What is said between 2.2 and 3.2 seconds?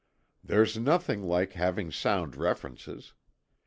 references.